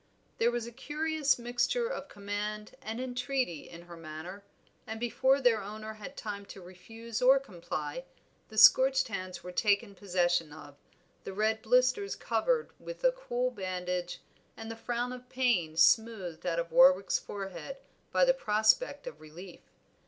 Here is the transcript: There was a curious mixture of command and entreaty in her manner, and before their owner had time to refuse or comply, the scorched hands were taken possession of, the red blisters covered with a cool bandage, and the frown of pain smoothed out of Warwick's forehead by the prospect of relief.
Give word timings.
There 0.39 0.49
was 0.49 0.65
a 0.65 0.71
curious 0.71 1.37
mixture 1.37 1.87
of 1.87 2.09
command 2.09 2.73
and 2.81 2.99
entreaty 2.99 3.69
in 3.69 3.83
her 3.83 3.95
manner, 3.95 4.43
and 4.87 4.99
before 4.99 5.39
their 5.39 5.61
owner 5.61 5.93
had 5.93 6.17
time 6.17 6.43
to 6.47 6.59
refuse 6.59 7.21
or 7.21 7.39
comply, 7.39 8.05
the 8.49 8.57
scorched 8.57 9.09
hands 9.09 9.43
were 9.43 9.51
taken 9.51 9.93
possession 9.93 10.51
of, 10.51 10.75
the 11.23 11.33
red 11.33 11.61
blisters 11.61 12.15
covered 12.15 12.71
with 12.79 13.03
a 13.03 13.11
cool 13.11 13.51
bandage, 13.51 14.19
and 14.57 14.71
the 14.71 14.75
frown 14.75 15.13
of 15.13 15.29
pain 15.29 15.77
smoothed 15.77 16.47
out 16.47 16.57
of 16.57 16.71
Warwick's 16.71 17.19
forehead 17.19 17.77
by 18.11 18.25
the 18.25 18.33
prospect 18.33 19.05
of 19.05 19.21
relief. 19.21 19.59